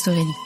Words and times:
podcast 0.00 0.08
Aurélie. 0.08 0.36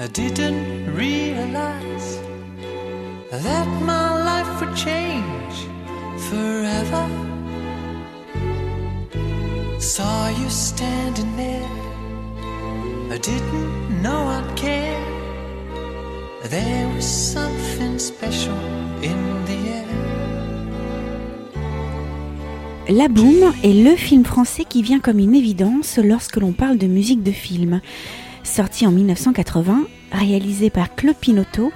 I 0.00 0.06
didn't 0.08 0.94
realize 0.94 2.20
that 3.30 3.66
my 3.82 4.22
life 4.24 4.60
would 4.60 4.76
change 4.76 5.66
forever. 6.28 7.08
Saw 9.80 10.28
you 10.28 10.48
standing 10.50 11.36
there 11.36 11.83
Caroline 13.20 14.10
Pastorelli. 18.20 19.14
La 22.88 23.08
Boom 23.08 23.52
est 23.62 23.72
le 23.72 23.96
film 23.96 24.24
français 24.24 24.64
qui 24.68 24.82
vient 24.82 24.98
comme 24.98 25.18
une 25.18 25.34
évidence 25.34 25.98
lorsque 26.02 26.36
l'on 26.36 26.52
parle 26.52 26.76
de 26.76 26.86
musique 26.86 27.22
de 27.22 27.30
film. 27.30 27.80
Sorti 28.42 28.86
en 28.86 28.90
1980, 28.90 29.86
réalisé 30.12 30.70
par 30.70 30.94
Claude 30.94 31.16
Pinotto, 31.16 31.72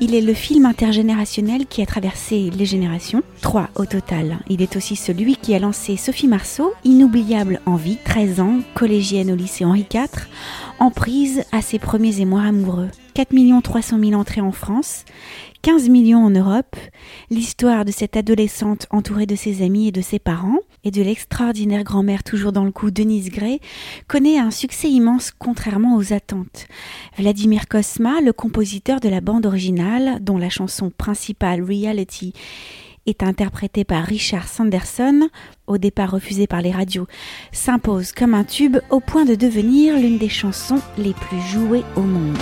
il 0.00 0.14
est 0.14 0.22
le 0.22 0.32
film 0.32 0.64
intergénérationnel 0.64 1.66
qui 1.66 1.82
a 1.82 1.86
traversé 1.86 2.50
les 2.50 2.64
générations, 2.64 3.22
trois 3.42 3.68
au 3.76 3.84
total. 3.84 4.38
Il 4.48 4.62
est 4.62 4.76
aussi 4.76 4.96
celui 4.96 5.36
qui 5.36 5.54
a 5.54 5.58
lancé 5.58 5.96
Sophie 5.96 6.26
Marceau, 6.26 6.72
inoubliable 6.84 7.60
en 7.66 7.76
vie, 7.76 7.98
13 8.02 8.40
ans, 8.40 8.60
collégienne 8.74 9.30
au 9.30 9.36
lycée 9.36 9.64
Henri 9.64 9.86
IV, 9.92 10.26
en 10.78 10.90
prise 10.90 11.44
à 11.52 11.60
ses 11.60 11.78
premiers 11.78 12.20
émois 12.20 12.42
amoureux. 12.42 12.88
4 13.14 13.60
300 13.62 13.98
000 13.98 14.12
entrées 14.18 14.40
en 14.40 14.52
France, 14.52 15.04
15 15.62 15.90
millions 15.90 16.24
en 16.24 16.30
Europe, 16.30 16.76
l'histoire 17.28 17.84
de 17.84 17.92
cette 17.92 18.16
adolescente 18.16 18.86
entourée 18.90 19.26
de 19.26 19.36
ses 19.36 19.62
amis 19.62 19.88
et 19.88 19.92
de 19.92 20.00
ses 20.00 20.18
parents, 20.18 20.60
et 20.84 20.90
de 20.90 21.02
l'extraordinaire 21.02 21.84
grand-mère 21.84 22.22
toujours 22.22 22.52
dans 22.52 22.64
le 22.64 22.72
coup 22.72 22.90
Denise 22.90 23.30
Gray, 23.30 23.60
connaît 24.08 24.38
un 24.38 24.50
succès 24.50 24.90
immense 24.90 25.32
contrairement 25.36 25.96
aux 25.96 26.12
attentes. 26.12 26.66
Vladimir 27.18 27.68
Kosma, 27.68 28.20
le 28.20 28.32
compositeur 28.32 29.00
de 29.00 29.08
la 29.08 29.20
bande 29.20 29.46
originale, 29.46 30.18
dont 30.22 30.38
la 30.38 30.50
chanson 30.50 30.90
principale 30.90 31.62
Reality 31.62 32.32
est 33.06 33.22
interprétée 33.22 33.84
par 33.84 34.04
Richard 34.04 34.48
Sanderson, 34.48 35.28
au 35.66 35.78
départ 35.78 36.10
refusé 36.10 36.46
par 36.46 36.62
les 36.62 36.70
radios, 36.70 37.06
s'impose 37.52 38.12
comme 38.12 38.34
un 38.34 38.44
tube 38.44 38.78
au 38.90 39.00
point 39.00 39.24
de 39.24 39.34
devenir 39.34 39.98
l'une 39.98 40.18
des 40.18 40.28
chansons 40.28 40.80
les 40.98 41.14
plus 41.14 41.40
jouées 41.40 41.84
au 41.96 42.02
monde. 42.02 42.38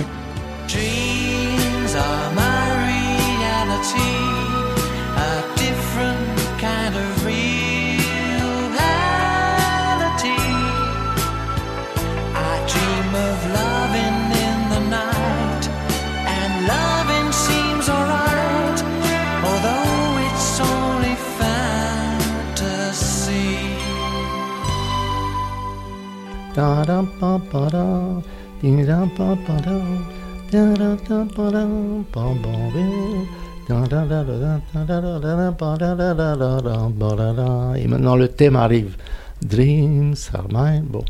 Et 37.76 37.86
maintenant 37.86 38.16
le 38.16 38.28
thème 38.28 38.56
arrive. 38.56 38.96
Dreams 39.44 40.16
are 40.34 40.48
mine. 40.50 40.86
Bon. 40.88 41.04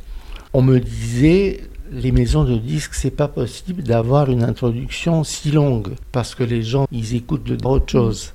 On 0.52 0.60
me 0.60 0.78
disait, 0.78 1.60
les 1.92 2.12
maisons 2.12 2.44
de 2.44 2.56
disques, 2.56 2.94
c'est 2.94 3.10
pas 3.10 3.28
possible 3.28 3.82
d'avoir 3.82 4.28
une 4.30 4.42
introduction 4.42 5.24
si 5.24 5.50
longue 5.50 5.94
parce 6.12 6.34
que 6.34 6.44
les 6.44 6.62
gens, 6.62 6.86
ils 6.92 7.14
écoutent 7.14 7.50
d'autres 7.52 7.90
choses. 7.90 8.32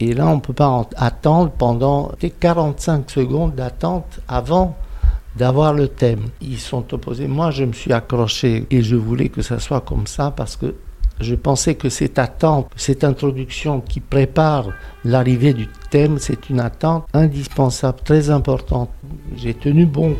Et 0.00 0.14
là, 0.14 0.26
on 0.26 0.40
peut 0.40 0.52
pas 0.52 0.88
attendre 0.96 1.52
pendant 1.56 2.10
45 2.40 3.08
secondes 3.08 3.54
d'attente 3.54 4.20
avant 4.26 4.76
d'avoir 5.36 5.72
le 5.72 5.88
thème. 5.88 6.26
Ils 6.40 6.58
sont 6.58 6.92
opposés. 6.94 7.28
Moi, 7.28 7.50
je 7.50 7.64
me 7.64 7.72
suis 7.72 7.92
accroché 7.92 8.66
et 8.70 8.82
je 8.82 8.96
voulais 8.96 9.28
que 9.28 9.42
ça 9.42 9.58
soit 9.58 9.82
comme 9.82 10.06
ça 10.06 10.30
parce 10.30 10.56
que 10.56 10.74
je 11.20 11.34
pensais 11.34 11.74
que 11.74 11.88
cette 11.88 12.18
attente, 12.18 12.70
cette 12.76 13.04
introduction 13.04 13.80
qui 13.80 14.00
prépare 14.00 14.70
l'arrivée 15.04 15.54
du 15.54 15.68
thème, 15.90 16.18
c'est 16.18 16.50
une 16.50 16.60
attente 16.60 17.06
indispensable, 17.14 18.00
très 18.04 18.30
importante. 18.30 18.90
J'ai 19.36 19.54
tenu 19.54 19.86
bon. 19.86 20.16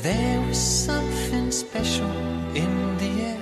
There 0.00 0.40
was 0.46 0.56
something 0.56 1.50
special 1.50 2.06
in 2.54 3.37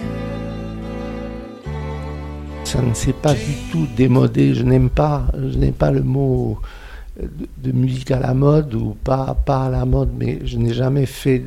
ça 2.76 2.82
ne 2.82 2.94
s'est 2.94 3.12
pas 3.14 3.32
du 3.32 3.54
tout 3.72 3.86
démodé. 3.96 4.54
Je 4.54 4.62
n'aime 4.62 4.90
pas, 4.90 5.24
je 5.34 5.56
n'aime 5.56 5.72
pas 5.72 5.90
le 5.90 6.02
mot 6.02 6.58
de, 7.18 7.72
musique 7.72 8.10
à 8.10 8.20
la 8.20 8.34
mode 8.34 8.74
ou 8.74 8.94
pas, 9.02 9.34
pas 9.46 9.64
à 9.64 9.70
la 9.70 9.86
mode, 9.86 10.10
mais 10.18 10.40
je 10.44 10.58
n'ai 10.58 10.74
jamais 10.74 11.06
fait 11.06 11.46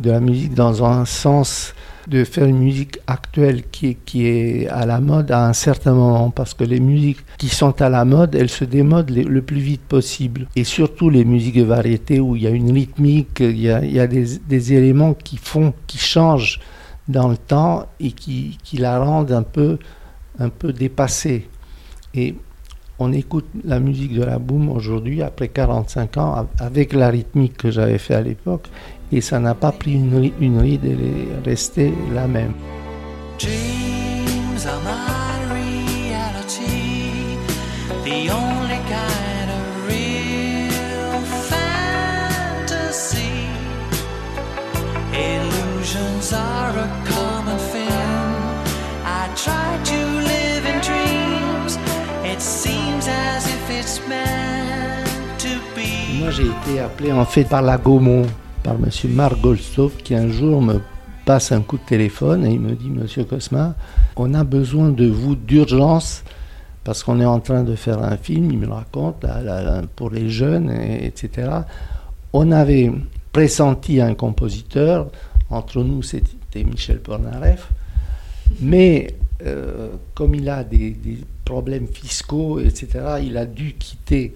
de 0.00 0.10
la 0.10 0.20
musique 0.20 0.52
dans 0.52 0.84
un 0.84 1.06
sens 1.06 1.74
de 2.08 2.24
faire 2.24 2.44
une 2.44 2.58
musique 2.58 2.98
actuelle 3.06 3.62
qui 3.72 3.86
est, 3.86 3.94
qui 4.04 4.26
est 4.26 4.68
à 4.68 4.84
la 4.84 5.00
mode 5.00 5.30
à 5.30 5.46
un 5.46 5.54
certain 5.54 5.94
moment, 5.94 6.28
parce 6.28 6.52
que 6.52 6.64
les 6.64 6.80
musiques 6.80 7.24
qui 7.38 7.48
sont 7.48 7.80
à 7.80 7.88
la 7.88 8.04
mode, 8.04 8.34
elles 8.34 8.50
se 8.50 8.66
démodent 8.66 9.10
le, 9.10 9.40
plus 9.40 9.60
vite 9.60 9.80
possible. 9.80 10.46
Et 10.56 10.64
surtout 10.64 11.08
les 11.08 11.24
musiques 11.24 11.56
de 11.56 11.62
variété 11.62 12.20
où 12.20 12.36
il 12.36 12.42
y 12.42 12.46
a 12.46 12.50
une 12.50 12.70
rythmique, 12.70 13.40
il 13.40 13.58
y 13.58 13.70
a, 13.70 13.82
il 13.82 13.92
y 13.92 14.00
a 14.00 14.06
des, 14.06 14.36
des, 14.46 14.72
éléments 14.74 15.14
qui 15.14 15.38
font, 15.38 15.72
qui 15.86 15.96
changent 15.96 16.60
dans 17.08 17.28
le 17.28 17.38
temps 17.38 17.86
et 17.98 18.12
qui, 18.12 18.58
qui 18.62 18.76
la 18.76 18.98
rendent 19.02 19.32
un 19.32 19.42
peu 19.42 19.78
un 20.38 20.48
peu 20.48 20.72
dépassé. 20.72 21.48
Et 22.14 22.34
on 22.98 23.12
écoute 23.12 23.46
la 23.64 23.80
musique 23.80 24.14
de 24.14 24.22
la 24.22 24.38
boom 24.38 24.68
aujourd'hui, 24.68 25.22
après 25.22 25.48
45 25.48 26.16
ans, 26.18 26.48
avec 26.58 26.92
la 26.92 27.08
rythmique 27.08 27.56
que 27.56 27.70
j'avais 27.70 27.98
fait 27.98 28.14
à 28.14 28.22
l'époque, 28.22 28.68
et 29.10 29.20
ça 29.20 29.40
n'a 29.40 29.54
pas 29.54 29.72
pris 29.72 29.94
une, 29.94 30.30
une 30.40 30.58
ride, 30.58 30.84
elle 30.84 31.00
est 31.00 31.48
restée 31.48 31.92
la 32.12 32.26
même. 32.26 32.52
Moi, 56.18 56.30
j'ai 56.30 56.46
été 56.46 56.80
appelé 56.80 57.12
en 57.12 57.24
fait 57.24 57.44
par 57.44 57.62
la 57.62 57.76
Gaumont, 57.76 58.26
par 58.62 58.74
M. 58.74 58.88
Marc 59.10 59.40
Goldstoff, 59.40 59.96
qui 59.98 60.14
un 60.14 60.28
jour 60.28 60.62
me 60.62 60.80
passe 61.24 61.52
un 61.52 61.60
coup 61.60 61.78
de 61.78 61.84
téléphone 61.84 62.46
et 62.46 62.52
il 62.52 62.60
me 62.60 62.72
dit 62.72 62.90
Monsieur 62.90 63.24
Cosma, 63.24 63.74
on 64.16 64.34
a 64.34 64.44
besoin 64.44 64.90
de 64.90 65.06
vous 65.06 65.36
d'urgence 65.36 66.22
parce 66.84 67.02
qu'on 67.02 67.20
est 67.20 67.26
en 67.26 67.40
train 67.40 67.62
de 67.62 67.74
faire 67.74 68.02
un 68.02 68.16
film, 68.16 68.50
il 68.50 68.58
me 68.58 68.66
le 68.66 68.72
raconte, 68.72 69.24
pour 69.96 70.10
les 70.10 70.28
jeunes, 70.28 70.70
etc. 70.70 71.50
On 72.32 72.52
avait 72.52 72.92
pressenti 73.32 74.00
un 74.00 74.14
compositeur, 74.14 75.08
entre 75.50 75.82
nous 75.82 76.02
c'était 76.02 76.64
Michel 76.64 77.00
Pornareff, 77.00 77.70
mais 78.60 79.14
euh, 79.42 79.90
comme 80.14 80.34
il 80.34 80.48
a 80.48 80.64
des, 80.64 80.96
problèmes 81.44 81.88
fiscaux, 81.88 82.60
etc., 82.60 83.18
il 83.22 83.36
a 83.36 83.44
dû 83.44 83.74
quitter 83.74 84.34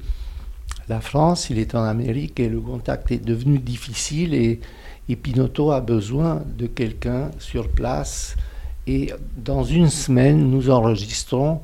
la 0.89 1.01
France, 1.01 1.49
il 1.51 1.59
est 1.59 1.75
en 1.75 1.83
Amérique 1.85 2.39
et 2.41 2.49
le 2.49 2.61
contact 2.61 3.11
est 3.11 3.25
devenu 3.25 3.59
difficile 3.59 4.35
et, 4.35 4.61
et 5.09 5.17
Pinotto 5.17 5.71
a 5.71 5.81
besoin 5.81 6.43
de 6.57 6.67
quelqu'un 6.67 7.31
sur 7.39 7.69
place. 7.69 8.37
Et 8.87 9.13
dans 9.37 9.65
une 9.65 9.89
semaine, 9.89 10.51
nous 10.51 10.71
enregistrons 10.71 11.61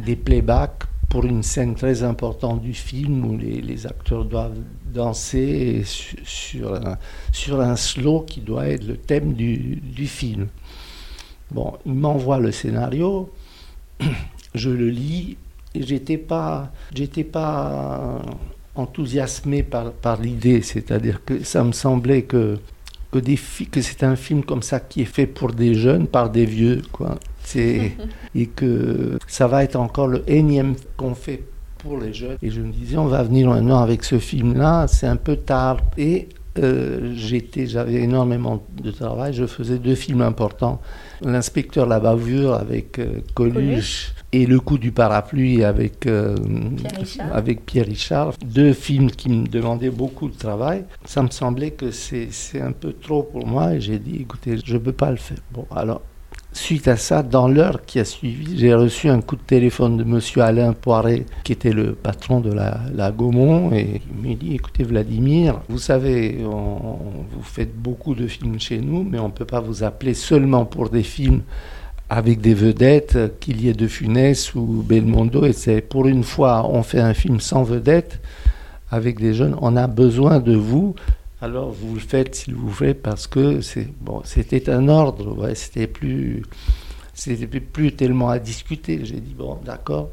des 0.00 0.16
playbacks 0.16 0.84
pour 1.08 1.24
une 1.24 1.42
scène 1.42 1.76
très 1.76 2.02
importante 2.02 2.60
du 2.60 2.74
film 2.74 3.24
où 3.24 3.36
les, 3.36 3.86
acteurs 3.86 4.24
doivent 4.24 4.58
danser 4.92 5.82
sur, 5.84 6.74
un, 6.74 6.98
sur 7.30 7.60
un 7.60 7.76
slow 7.76 8.22
qui 8.22 8.40
doit 8.40 8.66
être 8.66 8.84
le 8.84 8.96
thème 8.96 9.32
du, 9.34 9.76
du 9.76 10.06
film. 10.06 10.48
Bon, 11.50 11.74
il 11.86 11.94
m'envoie 11.94 12.38
le 12.38 12.52
scénario, 12.52 13.30
je 14.54 14.70
le 14.70 14.88
lis, 14.88 15.36
et 15.74 15.82
j'étais 15.82 16.18
pas, 16.18 16.72
j'étais 16.94 17.24
pas 17.24 18.22
enthousiasmé 18.74 19.62
par, 19.62 19.92
par 19.92 20.20
l'idée, 20.20 20.62
c'est-à-dire 20.62 21.24
que 21.24 21.44
ça 21.44 21.62
me 21.64 21.72
semblait 21.72 22.22
que 22.22 22.58
que, 23.14 23.18
des 23.20 23.38
que 23.70 23.80
c'est 23.80 24.02
un 24.02 24.16
film 24.16 24.42
comme 24.42 24.62
ça 24.62 24.80
qui 24.80 25.02
est 25.02 25.04
fait 25.04 25.26
pour 25.26 25.52
des 25.52 25.74
jeunes 25.74 26.08
par 26.08 26.30
des 26.30 26.44
vieux, 26.44 26.82
quoi. 26.90 27.16
C'est 27.44 27.92
et 28.34 28.46
que 28.46 29.18
ça 29.28 29.46
va 29.46 29.62
être 29.62 29.76
encore 29.76 30.08
le 30.08 30.28
énième 30.28 30.74
qu'on 30.96 31.14
fait 31.14 31.44
pour 31.78 31.98
les 31.98 32.12
jeunes. 32.12 32.38
Et 32.42 32.50
je 32.50 32.60
me 32.60 32.72
disais, 32.72 32.96
on 32.96 33.06
va 33.06 33.22
venir 33.22 33.48
maintenant 33.48 33.78
avec 33.78 34.02
ce 34.02 34.18
film-là, 34.18 34.88
c'est 34.88 35.06
un 35.06 35.16
peu 35.16 35.36
tard. 35.36 35.78
Et 35.96 36.28
euh, 36.58 37.14
j'avais 37.16 37.94
énormément 37.94 38.62
de 38.80 38.90
travail. 38.90 39.32
Je 39.32 39.46
faisais 39.46 39.78
deux 39.78 39.94
films 39.94 40.22
importants 40.22 40.80
L'inspecteur 41.22 41.86
La 41.86 42.00
Bavure 42.00 42.54
avec 42.54 42.98
euh, 42.98 43.20
Coluche 43.34 44.12
et 44.32 44.46
Le 44.46 44.60
coup 44.60 44.78
du 44.78 44.92
parapluie 44.92 45.64
avec, 45.64 46.06
euh, 46.06 46.36
Pierre 46.76 47.34
avec 47.34 47.64
Pierre 47.66 47.86
Richard. 47.86 48.34
Deux 48.44 48.72
films 48.72 49.10
qui 49.10 49.30
me 49.30 49.46
demandaient 49.46 49.90
beaucoup 49.90 50.28
de 50.28 50.36
travail. 50.36 50.84
Ça 51.04 51.22
me 51.22 51.30
semblait 51.30 51.70
que 51.70 51.90
c'est 51.90 52.28
un 52.60 52.72
peu 52.72 52.92
trop 52.92 53.22
pour 53.22 53.46
moi 53.46 53.74
et 53.74 53.80
j'ai 53.80 53.98
dit 53.98 54.18
écoutez, 54.20 54.58
je 54.64 54.74
ne 54.74 54.78
peux 54.78 54.92
pas 54.92 55.10
le 55.10 55.16
faire. 55.16 55.38
Bon, 55.52 55.66
alors 55.74 56.02
Suite 56.54 56.86
à 56.86 56.96
ça, 56.96 57.24
dans 57.24 57.48
l'heure 57.48 57.84
qui 57.84 57.98
a 57.98 58.04
suivi, 58.04 58.56
j'ai 58.56 58.72
reçu 58.74 59.08
un 59.08 59.20
coup 59.20 59.34
de 59.34 59.42
téléphone 59.42 59.96
de 59.96 60.04
monsieur 60.04 60.40
Alain 60.40 60.72
Poiret, 60.72 61.26
qui 61.42 61.52
était 61.52 61.72
le 61.72 61.94
patron 61.94 62.40
de 62.40 62.52
la, 62.52 63.10
Gaumont, 63.10 63.72
et 63.72 64.00
il 64.08 64.28
m'a 64.28 64.36
dit 64.36 64.54
Écoutez, 64.54 64.84
Vladimir, 64.84 65.60
vous 65.68 65.78
savez, 65.78 66.38
vous 66.44 67.42
faites 67.42 67.76
beaucoup 67.76 68.14
de 68.14 68.28
films 68.28 68.60
chez 68.60 68.78
nous, 68.78 69.02
mais 69.02 69.18
on 69.18 69.26
ne 69.26 69.32
peut 69.32 69.44
pas 69.44 69.60
vous 69.60 69.82
appeler 69.82 70.14
seulement 70.14 70.64
pour 70.64 70.90
des 70.90 71.02
films 71.02 71.42
avec 72.08 72.40
des 72.40 72.54
vedettes, 72.54 73.18
qu'il 73.40 73.60
y 73.60 73.68
ait 73.68 73.74
De 73.74 73.88
Funès 73.88 74.54
ou 74.54 74.84
Belmondo, 74.86 75.44
et 75.44 75.52
c'est 75.52 75.80
pour 75.80 76.06
une 76.06 76.22
fois, 76.22 76.70
on 76.70 76.84
fait 76.84 77.00
un 77.00 77.14
film 77.14 77.40
sans 77.40 77.64
vedette 77.64 78.20
avec 78.92 79.18
des 79.18 79.34
jeunes, 79.34 79.56
on 79.60 79.76
a 79.76 79.88
besoin 79.88 80.38
de 80.38 80.54
vous 80.54 80.94
alors 81.44 81.70
vous 81.70 81.94
le 81.94 82.00
faites 82.00 82.34
s'il 82.34 82.54
vous 82.54 82.70
plaît 82.70 82.94
parce 82.94 83.26
que 83.26 83.60
c'est 83.60 83.88
bon, 84.00 84.22
c'était 84.24 84.70
un 84.70 84.88
ordre, 84.88 85.36
ouais, 85.36 85.54
c'était 85.54 85.86
plus 85.86 86.42
c'était 87.12 87.46
plus 87.60 87.92
tellement 87.92 88.30
à 88.30 88.38
discuter. 88.38 89.04
J'ai 89.04 89.20
dit 89.20 89.34
bon, 89.34 89.58
d'accord. 89.64 90.10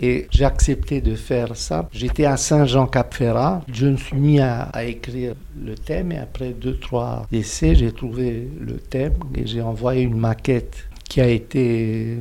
Et 0.00 0.28
j'ai 0.30 0.44
accepté 0.44 1.00
de 1.00 1.16
faire 1.16 1.56
ça. 1.56 1.88
J'étais 1.92 2.24
à 2.24 2.36
Saint-Jean-Cap-Ferrat. 2.36 3.64
Je 3.72 3.86
me 3.86 3.96
suis 3.96 4.16
mis 4.16 4.38
à, 4.38 4.70
écrire 4.84 5.34
le 5.60 5.74
thème 5.74 6.12
et 6.12 6.18
après 6.18 6.50
deux, 6.50 6.78
trois 6.78 7.26
essais, 7.32 7.74
j'ai 7.74 7.90
trouvé 7.90 8.48
le 8.60 8.74
thème 8.74 9.14
et 9.34 9.44
j'ai 9.44 9.60
envoyé 9.60 10.02
une 10.02 10.16
maquette 10.16 10.88
qui 11.08 11.20
a 11.20 11.26
été 11.26 12.18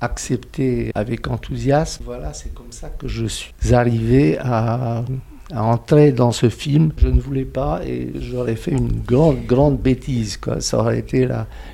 acceptée 0.00 0.90
avec 0.96 1.28
enthousiasme. 1.28 2.02
Voilà, 2.04 2.32
c'est 2.32 2.52
comme 2.52 2.72
ça 2.72 2.88
que 2.88 3.06
je 3.06 3.26
suis 3.26 3.52
arrivé 3.72 4.36
à 4.40 5.04
à 5.52 5.62
entrer 5.62 6.12
dans 6.12 6.32
ce 6.32 6.48
film. 6.48 6.92
Je 6.96 7.08
ne 7.08 7.20
voulais 7.20 7.44
pas 7.44 7.80
et 7.84 8.12
j'aurais 8.16 8.56
fait 8.56 8.72
une 8.72 9.00
grande, 9.02 9.44
grande 9.46 9.78
bêtise. 9.78 10.36
Quoi. 10.36 10.60
Ça 10.60 10.78
aurait 10.78 10.98
été 10.98 11.28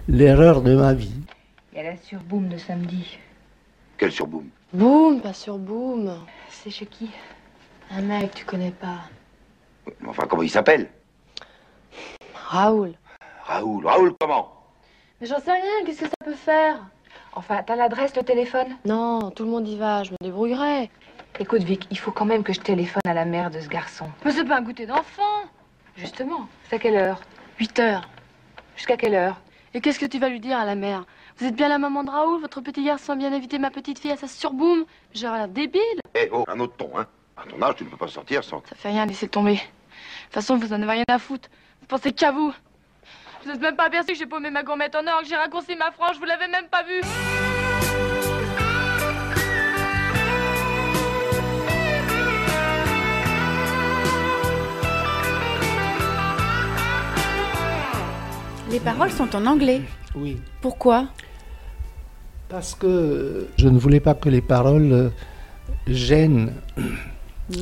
l'erreur 0.09 0.63
de 0.63 0.75
ma 0.75 0.95
vie. 0.95 1.21
Il 1.73 1.79
y 1.79 1.81
a 1.81 1.91
la 1.91 1.97
surboom 1.97 2.49
de 2.49 2.57
samedi. 2.57 3.19
Quelle 3.99 4.13
surboom? 4.13 4.45
Boom, 4.73 5.21
pas 5.21 5.33
surboom. 5.33 6.13
C'est 6.51 6.71
chez 6.71 6.87
qui? 6.87 7.11
Un 7.91 8.03
mec, 8.03 8.35
tu 8.35 8.45
connais 8.45 8.73
pas. 8.73 9.01
Enfin, 10.07 10.25
comment 10.29 10.43
il 10.43 10.51
s'appelle? 10.51 10.89
Raoul. 12.35 12.93
Raoul, 13.45 13.87
Raoul 13.87 14.15
comment? 14.19 14.53
Mais 15.21 15.27
j'en 15.27 15.39
sais 15.39 15.53
rien, 15.53 15.85
qu'est-ce 15.85 16.01
que 16.01 16.07
ça 16.07 16.25
peut 16.25 16.35
faire? 16.35 16.85
Enfin, 17.35 17.63
t'as 17.65 17.77
l'adresse, 17.77 18.15
le 18.17 18.23
téléphone? 18.23 18.67
Non, 18.85 19.31
tout 19.31 19.45
le 19.45 19.51
monde 19.51 19.69
y 19.69 19.77
va, 19.77 20.03
je 20.03 20.11
me 20.11 20.17
débrouillerai. 20.21 20.91
Écoute, 21.39 21.63
Vic, 21.63 21.87
il 21.91 21.99
faut 21.99 22.13
quand 22.13 22.25
même 22.25 22.43
que 22.43 22.53
je 22.55 22.61
téléphone 22.61 23.03
à 23.07 23.13
la 23.13 23.27
mère 23.27 23.51
de 23.51 23.61
ce 23.61 23.69
garçon. 23.69 24.09
Mais 24.25 24.33
c'est 24.33 24.45
pas 24.45 24.57
un 24.57 24.63
goûter 24.63 24.87
d'enfant 24.87 25.23
Justement, 25.97 26.49
c'est 26.69 26.77
à 26.77 26.79
quelle 26.79 26.97
heure? 26.97 27.21
8 27.59 27.79
heures. 27.79 28.09
Jusqu'à 28.77 28.97
quelle 28.97 29.15
heure? 29.15 29.41
Et 29.75 29.81
qu'est-ce 29.81 29.99
que 29.99 30.07
tu 30.07 30.19
vas 30.19 30.29
lui 30.31 30.41
dire 30.41 30.59
à 30.59 30.65
la 30.65 30.75
mère? 30.75 31.05
Vous 31.37 31.47
êtes 31.47 31.55
bien 31.55 31.69
la 31.69 31.79
maman 31.79 32.05
de 32.05 32.11
Raoul 32.11 32.41
Votre 32.41 32.63
petit 32.63 32.83
garçon 32.85 33.13
a 33.13 33.17
bien 33.17 33.33
évité 33.33 33.59
ma 33.59 33.71
petite 33.71 33.99
fille 33.99 34.13
à 34.13 34.17
sa 34.17 34.29
surboom 34.29 34.87
J'aurais 35.15 35.39
l'air 35.39 35.49
débile 35.49 36.01
Eh 36.15 36.31
oh, 36.33 36.45
un 36.49 36.59
autre 36.61 36.77
ton, 36.77 36.91
hein 36.99 37.07
À 37.37 37.43
ton 37.45 37.61
âge, 37.61 37.77
tu 37.77 37.85
ne 37.85 37.91
peux 37.91 37.99
pas 37.99 38.09
sortir 38.09 38.43
sans... 38.43 38.63
Ça 38.67 38.75
fait 38.75 38.89
rien, 38.89 39.05
laissez 39.05 39.29
tomber. 39.29 39.55
De 39.55 39.59
toute 39.59 40.33
façon, 40.33 40.57
vous 40.57 40.73
en 40.73 40.81
avez 40.81 40.93
rien 40.93 41.05
à 41.09 41.19
foutre. 41.19 41.51
Vous 41.81 41.87
pensez 41.87 42.13
qu'à 42.13 42.33
vous. 42.33 42.53
Vous 43.43 43.53
n'êtes 43.53 43.61
même 43.61 43.77
pas 43.77 43.85
aperçu 43.85 44.09
que 44.09 44.15
j'ai 44.19 44.27
paumé 44.27 44.51
ma 44.51 44.63
gourmette 44.63 44.95
en 44.95 45.07
or, 45.07 45.21
que 45.21 45.29
j'ai 45.29 45.37
raccourci 45.37 45.77
ma 45.77 45.93
frange, 45.93 46.17
vous 46.19 46.25
l'avez 46.25 46.49
même 46.49 46.69
pas 46.69 46.83
vu 46.83 47.01
Les 58.71 58.81
paroles 58.81 59.13
sont 59.13 59.35
en 59.37 59.47
anglais. 59.47 59.83
Oui. 60.17 60.39
Pourquoi? 60.61 61.09
Parce 62.49 62.75
que 62.75 63.47
je 63.57 63.69
ne 63.69 63.79
voulais 63.79 64.01
pas 64.01 64.15
que 64.15 64.29
les 64.29 64.41
paroles 64.41 64.93
euh, 64.93 65.09
gênent 65.87 66.53
mmh. 66.77 66.83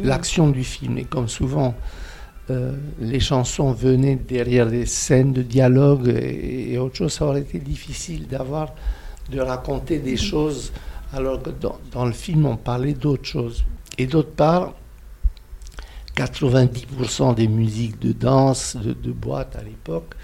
l'action 0.03 0.49
du 0.49 0.65
film. 0.65 0.97
Et 0.97 1.05
comme 1.05 1.29
souvent, 1.29 1.75
euh, 2.51 2.73
les 3.01 3.21
chansons 3.21 3.73
venaient 3.73 4.17
derrière 4.17 4.67
des 4.67 4.87
scènes 4.87 5.35
de 5.35 5.43
dialogue 5.43 6.09
et, 6.09 6.79
autre 6.79 6.97
chose, 6.97 7.13
ça 7.13 7.27
aurait 7.27 7.41
été 7.41 7.59
difficile 7.59 8.27
d'avoir, 8.27 8.75
de 9.31 9.41
raconter 9.41 9.99
des 9.99 10.15
mmh. 10.15 10.19
choses 10.19 10.73
alors 11.13 11.43
que 11.43 11.51
dans, 11.51 12.05
le 12.05 12.13
film 12.13 12.47
on 12.47 12.57
parlait 12.57 12.95
d'autres 12.95 13.27
choses. 13.27 13.65
Et 13.99 14.07
d'autre 14.07 14.33
part, 14.33 14.73
90% 16.17 17.35
des 17.35 17.47
musiques 17.47 18.01
de 18.01 18.13
danse, 18.13 18.77
de, 18.77 18.95
de 18.95 19.13
boîte 19.13 19.55
à 19.57 19.63
l'époque, 19.63 20.15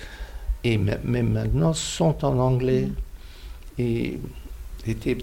et 0.65 0.79
même 0.79 1.31
maintenant 1.31 1.73
sont 1.73 2.25
en 2.25 2.39
anglais. 2.39 2.89
Et 3.79 4.19
c'était 4.85 5.19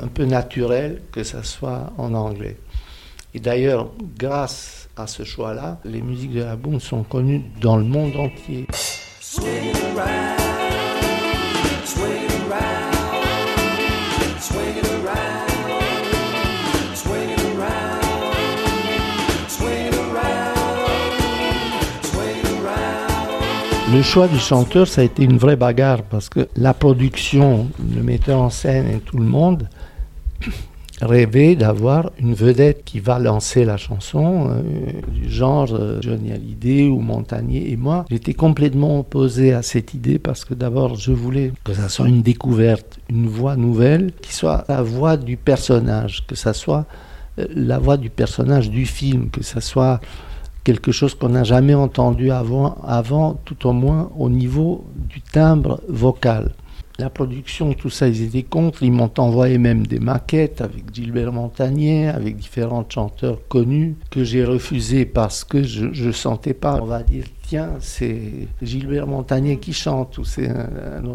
un 0.00 0.08
peu 0.08 0.24
naturel 0.24 1.02
que 1.12 1.22
ça 1.22 1.42
soit 1.42 1.92
en 1.98 2.14
anglais. 2.14 2.56
Et 3.32 3.40
d'ailleurs, 3.40 3.90
grâce 4.18 4.88
à 4.96 5.06
ce 5.06 5.24
choix-là, 5.24 5.80
les 5.84 6.02
musiques 6.02 6.32
de 6.32 6.42
la 6.42 6.56
boom 6.56 6.80
sont 6.80 7.02
connues 7.02 7.42
dans 7.60 7.76
le 7.76 7.84
monde 7.84 8.14
entier. 8.16 8.66
Le 23.94 24.02
choix 24.02 24.26
du 24.26 24.40
chanteur, 24.40 24.88
ça 24.88 25.02
a 25.02 25.04
été 25.04 25.22
une 25.22 25.38
vraie 25.38 25.54
bagarre 25.54 26.02
parce 26.02 26.28
que 26.28 26.48
la 26.56 26.74
production, 26.74 27.68
le 27.94 28.02
metteur 28.02 28.40
en 28.40 28.50
scène 28.50 28.88
et 28.88 28.98
tout 28.98 29.18
le 29.18 29.24
monde 29.24 29.68
rêvait 31.00 31.54
d'avoir 31.54 32.10
une 32.18 32.34
vedette 32.34 32.82
qui 32.84 32.98
va 32.98 33.20
lancer 33.20 33.64
la 33.64 33.76
chanson, 33.76 34.50
euh, 34.50 34.62
du 35.12 35.30
genre 35.30 35.68
euh, 35.72 36.00
Johnny 36.00 36.32
Hallyday 36.32 36.88
ou 36.88 36.98
Montagnier. 36.98 37.70
Et 37.70 37.76
moi, 37.76 38.04
j'étais 38.10 38.34
complètement 38.34 38.98
opposé 38.98 39.52
à 39.52 39.62
cette 39.62 39.94
idée 39.94 40.18
parce 40.18 40.44
que 40.44 40.54
d'abord, 40.54 40.96
je 40.96 41.12
voulais 41.12 41.52
que 41.62 41.72
ça 41.72 41.88
soit 41.88 42.08
une 42.08 42.22
découverte, 42.22 42.98
une 43.08 43.28
voix 43.28 43.54
nouvelle, 43.54 44.10
qui 44.22 44.34
soit 44.34 44.64
la 44.68 44.82
voix 44.82 45.16
du 45.16 45.36
personnage, 45.36 46.26
que 46.26 46.34
ça 46.34 46.52
soit 46.52 46.84
euh, 47.38 47.46
la 47.54 47.78
voix 47.78 47.96
du 47.96 48.10
personnage 48.10 48.70
du 48.70 48.86
film, 48.86 49.30
que 49.30 49.44
ça 49.44 49.60
soit 49.60 50.00
quelque 50.64 50.92
chose 50.92 51.14
qu'on 51.14 51.28
n'a 51.28 51.44
jamais 51.44 51.74
entendu 51.74 52.30
avant, 52.30 52.76
avant, 52.82 53.34
tout 53.44 53.66
au 53.66 53.72
moins 53.72 54.10
au 54.18 54.30
niveau 54.30 54.84
du 54.96 55.20
timbre 55.20 55.80
vocal. 55.88 56.54
La 56.98 57.10
production, 57.10 57.72
tout 57.72 57.90
ça, 57.90 58.06
ils 58.06 58.22
étaient 58.22 58.44
contre. 58.44 58.84
Ils 58.84 58.92
m'ont 58.92 59.10
envoyé 59.18 59.58
même 59.58 59.84
des 59.84 59.98
maquettes 59.98 60.60
avec 60.60 60.94
Gilbert 60.94 61.32
Montagnier, 61.32 62.06
avec 62.06 62.36
différents 62.36 62.86
chanteurs 62.88 63.40
connus, 63.48 63.96
que 64.10 64.22
j'ai 64.22 64.44
refusé 64.44 65.04
parce 65.04 65.42
que 65.42 65.64
je 65.64 65.86
ne 65.86 66.12
sentais 66.12 66.54
pas, 66.54 66.78
on 66.80 66.84
va 66.84 67.02
dire, 67.02 67.24
tiens, 67.42 67.72
c'est 67.80 68.46
Gilbert 68.62 69.08
Montagnier 69.08 69.58
qui 69.58 69.72
chante. 69.72 70.18
Ou 70.18 70.24
c'est 70.24 70.48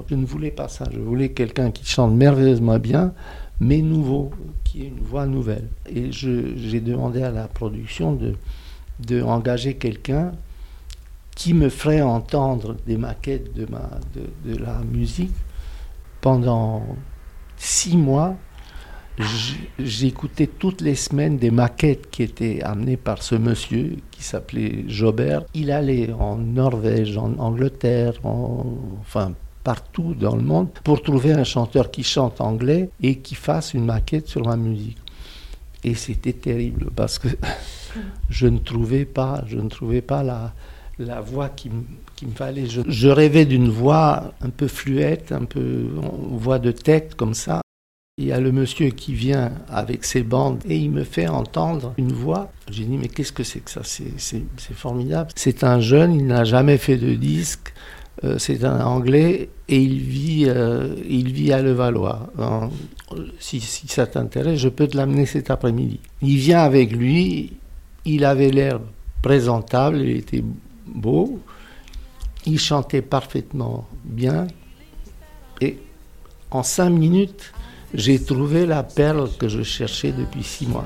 Je 0.09 0.15
ne 0.15 0.25
voulais 0.25 0.51
pas 0.51 0.67
ça. 0.67 0.83
Je 0.91 0.99
voulais 0.99 1.29
quelqu'un 1.29 1.71
qui 1.71 1.85
chante 1.85 2.13
merveilleusement 2.13 2.77
bien, 2.77 3.13
mais 3.61 3.81
nouveau, 3.81 4.31
qui 4.65 4.81
ait 4.81 4.87
une 4.87 4.99
voix 5.01 5.27
nouvelle. 5.27 5.69
Et 5.87 6.11
j'ai 6.11 6.81
demandé 6.81 7.23
à 7.23 7.31
la 7.31 7.47
production 7.47 8.11
de 8.11 8.33
de 8.99 9.21
engager 9.21 9.75
quelqu'un 9.75 10.31
qui 11.35 11.53
me 11.53 11.69
ferait 11.69 12.01
entendre 12.01 12.75
des 12.85 12.97
maquettes 12.97 13.53
de, 13.53 13.65
ma, 13.71 13.89
de, 14.13 14.51
de 14.51 14.57
la 14.57 14.79
musique 14.79 15.35
pendant 16.21 16.83
six 17.57 17.95
mois. 17.95 18.35
J'écoutais 19.77 20.47
toutes 20.47 20.79
les 20.81 20.95
semaines 20.95 21.37
des 21.37 21.51
maquettes 21.51 22.09
qui 22.09 22.23
étaient 22.23 22.61
amenées 22.63 22.95
par 22.95 23.21
ce 23.21 23.35
monsieur 23.35 23.97
qui 24.11 24.23
s'appelait 24.23 24.85
Jobert. 24.87 25.43
Il 25.53 25.71
allait 25.71 26.13
en 26.13 26.37
Norvège, 26.37 27.17
en 27.17 27.37
Angleterre, 27.37 28.13
enfin 28.23 29.33
partout 29.63 30.13
dans 30.13 30.35
le 30.37 30.41
monde 30.41 30.69
pour 30.83 31.01
trouver 31.03 31.33
un 31.33 31.43
chanteur 31.43 31.91
qui 31.91 32.03
chante 32.03 32.39
anglais 32.39 32.89
et 33.01 33.17
qui 33.17 33.35
fasse 33.35 33.73
une 33.73 33.85
maquette 33.85 34.27
sur 34.27 34.45
ma 34.45 34.55
musique. 34.55 34.97
Et 35.83 35.95
c'était 35.95 36.33
terrible 36.33 36.89
parce 36.95 37.19
que 37.19 37.27
je 38.29 38.47
ne 38.47 38.59
trouvais 38.59 39.05
pas, 39.05 39.43
je 39.47 39.57
ne 39.57 39.69
trouvais 39.69 40.01
pas 40.01 40.23
la, 40.23 40.53
la 40.99 41.21
voix 41.21 41.49
qui, 41.49 41.69
me 41.69 42.31
fallait. 42.35 42.65
Je, 42.67 43.07
rêvais 43.07 43.45
d'une 43.45 43.69
voix 43.69 44.33
un 44.41 44.49
peu 44.49 44.67
fluette, 44.67 45.31
un 45.31 45.45
peu 45.45 45.87
voix 46.31 46.59
de 46.59 46.71
tête 46.71 47.15
comme 47.15 47.33
ça. 47.33 47.61
Il 48.17 48.25
y 48.25 48.33
a 48.33 48.39
le 48.41 48.51
monsieur 48.51 48.89
qui 48.89 49.13
vient 49.13 49.53
avec 49.69 50.03
ses 50.03 50.23
bandes 50.23 50.59
et 50.67 50.75
il 50.75 50.91
me 50.91 51.05
fait 51.05 51.29
entendre 51.29 51.93
une 51.97 52.11
voix. 52.11 52.51
J'ai 52.69 52.83
dit 52.83 52.97
mais 52.97 53.07
qu'est-ce 53.07 53.31
que 53.31 53.43
c'est 53.43 53.61
que 53.61 53.71
ça? 53.71 53.81
C'est 53.83 54.43
formidable. 54.73 55.31
C'est 55.35 55.63
un 55.63 55.79
jeune, 55.79 56.13
il 56.13 56.27
n'a 56.27 56.43
jamais 56.43 56.77
fait 56.77 56.97
de 56.97 57.13
disque. 57.13 57.73
Euh, 58.25 58.37
c'est 58.37 58.65
un 58.65 58.81
Anglais 58.81 59.49
et 59.69 59.81
il 59.81 59.99
vit, 59.99 60.43
euh, 60.47 60.93
il 61.07 61.31
vit 61.31 61.53
à 61.53 61.61
Levallois. 61.61 62.33
si, 63.39 63.61
si 63.61 63.87
ça 63.87 64.05
t'intéresse, 64.05 64.59
je 64.59 64.67
peux 64.67 64.87
te 64.89 64.97
l'amener 64.97 65.25
cet 65.25 65.49
après-midi. 65.49 66.01
Il 66.21 66.35
vient 66.35 66.59
avec 66.59 66.91
lui, 66.91 67.53
il 68.15 68.25
avait 68.25 68.49
l'air 68.49 68.79
présentable, 69.21 69.97
il 70.01 70.17
était 70.17 70.43
beau, 70.87 71.39
il 72.45 72.59
chantait 72.59 73.03
parfaitement 73.03 73.87
bien, 74.03 74.47
et 75.61 75.77
en 76.49 76.63
cinq 76.63 76.89
minutes, 76.89 77.53
j'ai 77.93 78.23
trouvé 78.23 78.65
la 78.65 78.81
perle 78.83 79.29
que 79.37 79.47
je 79.47 79.61
cherchais 79.61 80.11
depuis 80.11 80.43
six 80.43 80.67
mois. 80.67 80.85